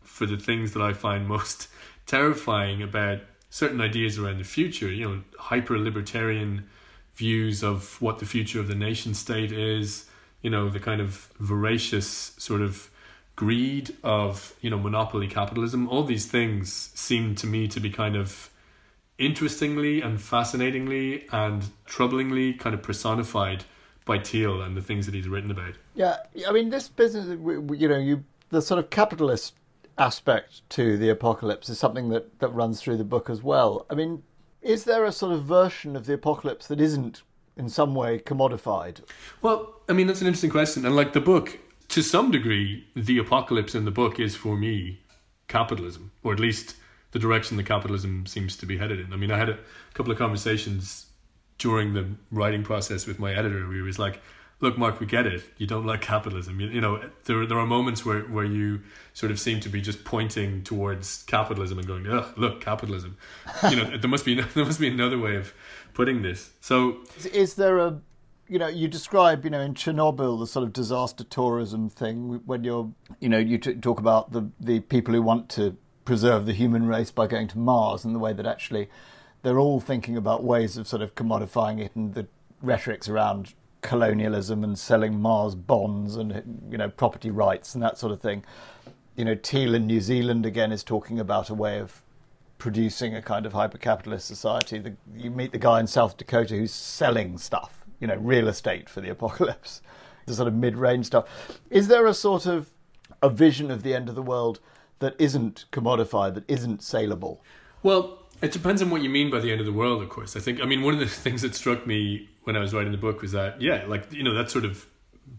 [0.00, 1.68] for the things that I find most
[2.06, 6.68] terrifying about certain ideas around the future, you know, hyper libertarian
[7.14, 10.06] views of what the future of the nation state is,
[10.40, 12.90] you know, the kind of voracious sort of
[13.36, 15.88] greed of, you know, monopoly capitalism.
[15.88, 18.50] All these things seem to me to be kind of
[19.18, 23.64] interestingly and fascinatingly and troublingly kind of personified
[24.04, 25.74] by Thiel and the things that he's written about.
[25.94, 26.16] Yeah,
[26.46, 29.54] I mean, this business, you know, you the sort of capitalist
[29.98, 33.86] aspect to the apocalypse is something that, that runs through the book as well.
[33.90, 34.22] I mean,
[34.62, 37.22] is there a sort of version of the apocalypse that isn't
[37.56, 39.00] in some way commodified?
[39.42, 40.84] Well, I mean, that's an interesting question.
[40.84, 45.00] And like the book, to some degree, the apocalypse in the book is for me
[45.48, 46.76] capitalism, or at least
[47.12, 49.12] the direction that capitalism seems to be headed in.
[49.12, 49.58] I mean, I had a
[49.94, 51.06] couple of conversations
[51.58, 54.20] during the writing process with my editor where he was like,
[54.60, 55.44] look, Mark, we get it.
[55.58, 56.58] You don't like capitalism.
[56.58, 58.80] You, you, know, there there are moments where, where you
[59.12, 63.16] sort of seem to be just pointing towards capitalism and going, ugh, look, capitalism.
[63.70, 65.54] You know, there must be there must be another way of
[65.92, 66.50] putting this.
[66.60, 66.98] So,
[67.32, 68.00] is there a
[68.54, 72.62] you know, you describe, you know, in Chernobyl, the sort of disaster tourism thing when
[72.62, 72.88] you're,
[73.18, 76.86] you know, you t- talk about the the people who want to preserve the human
[76.86, 78.88] race by going to Mars, and the way that actually
[79.42, 82.28] they're all thinking about ways of sort of commodifying it, and the
[82.62, 88.12] rhetorics around colonialism and selling Mars bonds and you know property rights and that sort
[88.12, 88.44] of thing.
[89.16, 92.02] You know, Thiel in New Zealand again is talking about a way of
[92.58, 94.78] producing a kind of hyper-capitalist society.
[94.78, 98.90] The, you meet the guy in South Dakota who's selling stuff, you know, real estate
[98.90, 99.80] for the apocalypse,
[100.26, 101.26] the sort of mid-range stuff.
[101.70, 102.68] Is there a sort of
[103.22, 104.60] a vision of the end of the world
[104.98, 107.42] that isn't commodified, that isn't saleable?
[107.82, 110.36] Well, it depends on what you mean by the end of the world, of course.
[110.36, 112.92] I think, I mean, one of the things that struck me when I was writing
[112.92, 114.86] the book was that, yeah, like, you know, that sort of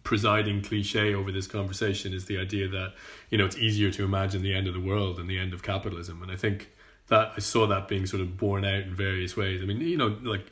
[0.04, 2.96] presiding cliche over this conversation is the idea that,
[3.30, 5.62] you know, it's easier to imagine the end of the world than the end of
[5.62, 6.24] capitalism.
[6.24, 6.72] And I think
[7.10, 9.62] that I saw that being sort of borne out in various ways.
[9.62, 10.52] I mean, you know, like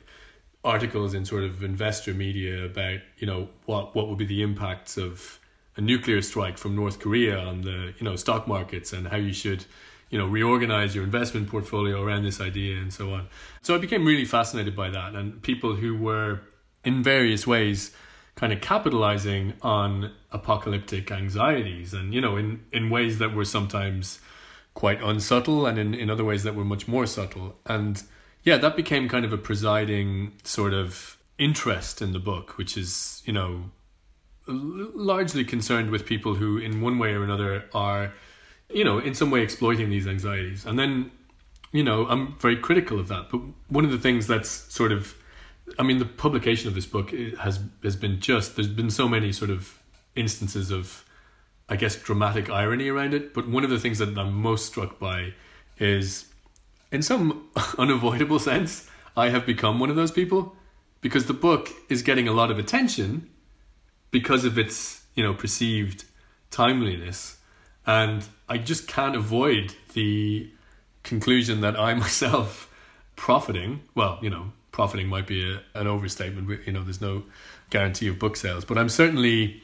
[0.64, 4.96] articles in sort of investor media about, you know, what, what would be the impacts
[4.96, 5.38] of
[5.76, 9.32] a nuclear strike from North Korea on the, you know, stock markets and how you
[9.32, 9.64] should,
[10.10, 13.26] you know reorganize your investment portfolio around this idea and so on.
[13.62, 16.40] So i became really fascinated by that and people who were
[16.84, 17.90] in various ways
[18.36, 24.20] kind of capitalizing on apocalyptic anxieties and you know in in ways that were sometimes
[24.74, 27.56] quite unsubtle and in, in other ways that were much more subtle.
[27.64, 28.02] And
[28.44, 33.22] yeah that became kind of a presiding sort of interest in the book which is
[33.26, 33.70] you know
[34.46, 38.12] largely concerned with people who in one way or another are
[38.70, 40.64] you know, in some way exploiting these anxieties.
[40.64, 41.10] And then,
[41.72, 43.30] you know, I'm very critical of that.
[43.30, 45.14] But one of the things that's sort of,
[45.78, 49.32] I mean, the publication of this book has has been just there's been so many
[49.32, 49.78] sort of
[50.14, 51.04] instances of,
[51.68, 53.34] I guess, dramatic irony around it.
[53.34, 55.34] But one of the things that I'm most struck by
[55.78, 56.26] is,
[56.94, 60.54] in some unavoidable sense, I have become one of those people
[61.00, 63.28] because the book is getting a lot of attention
[64.12, 66.04] because of its you know perceived
[66.50, 67.38] timeliness.
[67.86, 70.48] And I just can't avoid the
[71.02, 72.70] conclusion that I myself
[73.16, 77.24] profiting, well, you know, profiting might be a, an overstatement, you know, there's no
[77.70, 79.60] guarantee of book sales, but I'm certainly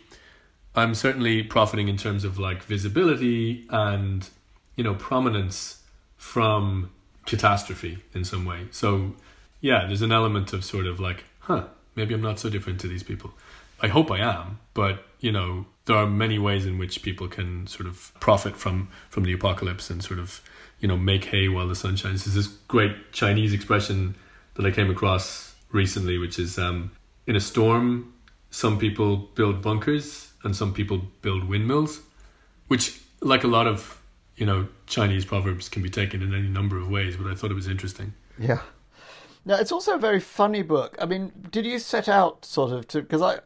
[0.75, 4.29] I'm certainly profiting in terms of like visibility and
[4.75, 5.83] you know prominence
[6.17, 6.91] from
[7.27, 8.69] catastrophe in some way.
[8.71, 9.15] So
[9.61, 11.65] yeah, there's an element of sort of like, huh,
[11.95, 13.33] maybe I'm not so different to these people.
[13.83, 17.67] I hope I am, but you know, there are many ways in which people can
[17.67, 20.41] sort of profit from from the apocalypse and sort of
[20.81, 22.25] you know make hay while the sun shines.
[22.25, 24.17] There's this great Chinese expression
[24.55, 26.91] that I came across recently, which is um,
[27.27, 28.13] in a storm,
[28.51, 32.01] some people build bunkers and some people build windmills,
[32.69, 34.00] which, like a lot of
[34.41, 37.17] you know Chinese proverbs, can be taken in any number of ways.
[37.17, 38.15] But I thought it was interesting.
[38.39, 38.63] Yeah.
[39.45, 40.97] Now it's also a very funny book.
[41.01, 43.39] I mean, did you set out sort of to because I,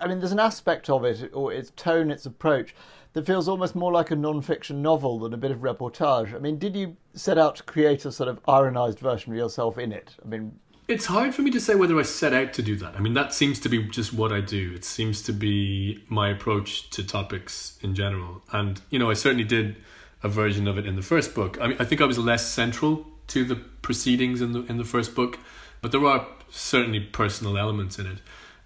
[0.00, 2.74] I mean, there's an aspect of it, or its tone, its approach,
[3.12, 6.34] that feels almost more like a non-fiction novel than a bit of reportage.
[6.34, 9.78] I mean, did you set out to create a sort of ironized version of yourself
[9.78, 10.14] in it?
[10.24, 12.94] I mean, it's hard for me to say whether I set out to do that.
[12.96, 14.72] I mean, that seems to be just what I do.
[14.74, 18.42] It seems to be my approach to topics in general.
[18.52, 19.76] And, you know, I certainly did
[20.22, 21.58] a version of it in the first book.
[21.60, 24.84] I mean, I think I was less central to the proceedings in the in the
[24.84, 25.38] first book,
[25.80, 28.18] but there are certainly personal elements in it.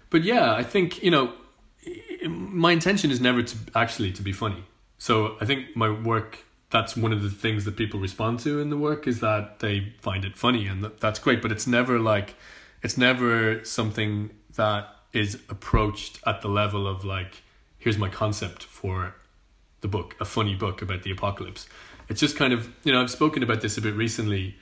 [0.09, 1.33] But yeah, I think, you know,
[2.27, 4.63] my intention is never to actually to be funny.
[4.97, 8.69] So I think my work that's one of the things that people respond to in
[8.69, 11.99] the work is that they find it funny and that, that's great but it's never
[11.99, 12.35] like
[12.81, 17.43] it's never something that is approached at the level of like
[17.77, 19.15] here's my concept for
[19.85, 21.67] the book a funny book about the apocalypse
[22.09, 24.55] it's just kind of you know I've spoken about this a bit recently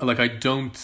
[0.00, 0.78] like I don't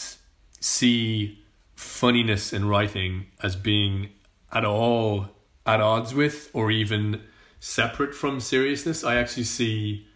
[0.60, 1.38] see
[1.74, 4.10] funniness in writing as being
[4.52, 5.30] at all
[5.66, 7.22] at odds with or even
[7.58, 9.04] separate from seriousness.
[9.04, 10.06] I actually see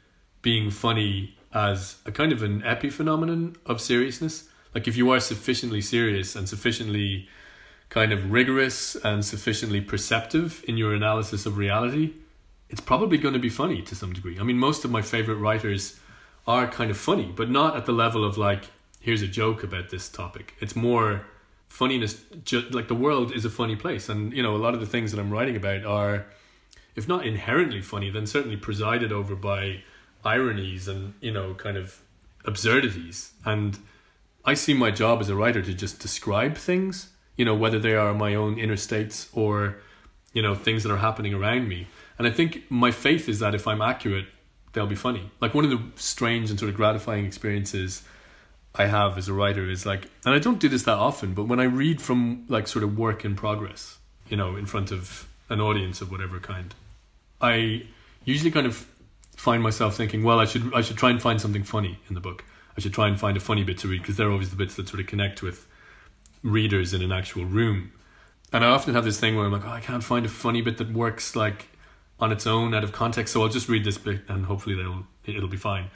[0.43, 4.49] being funny as a kind of an epiphenomenon of seriousness.
[4.75, 7.29] Like if you are sufficiently serious and sufficiently
[7.89, 12.15] kind of rigorous and sufficiently perceptive in your analysis of reality,
[12.69, 14.39] it's probably going to be funny to some degree.
[14.39, 15.99] I mean, most of my favorite writers
[16.47, 18.65] are kind of funny, but not at the level of like,
[19.01, 20.55] here's a joke about this topic.
[20.61, 21.27] It's more
[21.75, 24.81] funniness ju- like the world is a funny place and you know a lot of
[24.81, 26.25] the things that i'm writing about are
[26.95, 29.83] if not inherently funny then certainly presided over by
[30.25, 32.01] ironies and you know kind of
[32.45, 33.81] absurdities and
[34.45, 37.97] i see my job as a writer to just describe things you know whether they
[37.97, 39.77] are my own inner states or
[40.33, 41.89] you know things that are happening around me
[42.19, 44.27] and i think my faith is that if i'm accurate
[44.73, 48.03] they'll be funny like one of the strange and sort of gratifying experiences
[48.77, 51.45] I have as a writer is like, and I don't do this that often, but
[51.45, 53.99] when I read from like sort of work in progress,
[54.29, 56.75] you know, in front of an audience of whatever kind,
[57.41, 57.87] I
[58.25, 58.87] usually kind of
[59.37, 62.21] find myself thinking, well, I should I should try and find something funny in the
[62.21, 62.45] book.
[62.77, 64.75] I should try and find a funny bit to read because they're always the bits
[64.75, 65.69] that sort of connect with
[66.43, 67.93] readers in an actual room.
[68.53, 70.63] And I often have this thing where I'm like, oh, I can't find a funny
[70.63, 71.69] bit that works like
[72.21, 75.07] on its own out of context, so I'll just read this bit and hopefully it'll
[75.25, 75.91] it'll be fine.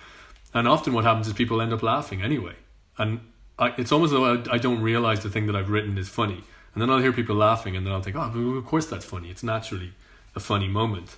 [0.54, 2.54] And often what happens is people end up laughing anyway
[2.98, 3.20] and
[3.58, 6.42] I, it's almost though I, I, don't realize the thing that I've written is funny,
[6.74, 9.30] and then I'll hear people laughing, and then I'll think, oh, of course that's funny.
[9.30, 9.92] It's naturally
[10.34, 11.16] a funny moment,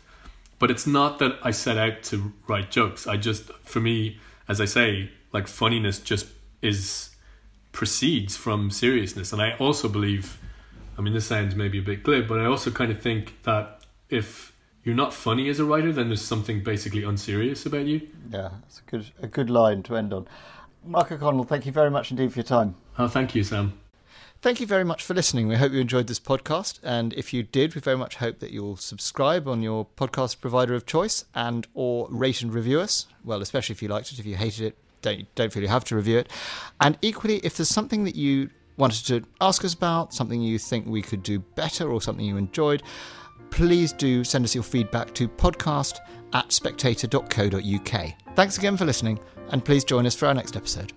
[0.58, 3.06] but it's not that I set out to write jokes.
[3.06, 6.26] I just, for me, as I say, like funniness just
[6.62, 7.10] is
[7.72, 10.38] proceeds from seriousness, and I also believe.
[10.98, 13.80] I mean, this sounds maybe a bit glib, but I also kind of think that
[14.10, 14.52] if
[14.84, 18.08] you're not funny as a writer, then there's something basically unserious about you.
[18.30, 20.26] Yeah, it's a good a good line to end on.
[20.84, 22.74] Mark O'Connell, thank you very much indeed for your time.
[22.98, 23.78] Oh, thank you, Sam.
[24.42, 25.48] Thank you very much for listening.
[25.48, 28.50] We hope you enjoyed this podcast, and if you did, we very much hope that
[28.50, 33.06] you'll subscribe on your podcast provider of choice and or rate and review us.
[33.22, 34.18] Well, especially if you liked it.
[34.18, 36.30] If you hated it, don't don't feel you have to review it.
[36.80, 40.86] And equally, if there's something that you wanted to ask us about, something you think
[40.86, 42.82] we could do better, or something you enjoyed,
[43.50, 45.98] please do send us your feedback to podcast
[46.32, 48.12] at spectator.co.uk.
[48.36, 49.18] Thanks again for listening
[49.50, 50.92] and please join us for our next episode.